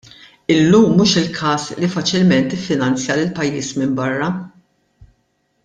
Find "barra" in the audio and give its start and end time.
4.03-4.31